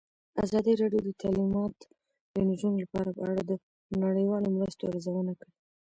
ازادي 0.43 0.73
راډیو 0.81 1.01
د 1.05 1.09
تعلیمات 1.21 1.75
د 2.33 2.35
نجونو 2.47 2.77
لپاره 2.83 3.09
په 3.17 3.21
اړه 3.31 3.41
د 3.45 3.51
نړیوالو 4.03 4.55
مرستو 4.57 4.83
ارزونه 4.89 5.31
کړې. 5.39 5.51